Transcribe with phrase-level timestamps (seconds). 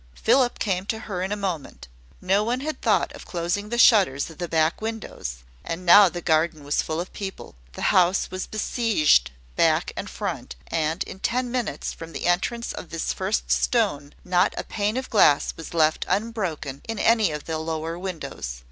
[0.15, 1.87] Philip came to her in a moment.
[2.21, 6.23] No one had thought of closing the shutters of the back windows; and now the
[6.23, 7.53] garden was full of people.
[7.73, 12.89] The house was besieged back and front; and, in ten minutes from the entrance of
[12.89, 17.59] this first stone, not a pane of glass was left unbroken in any of the
[17.59, 18.59] lower windows.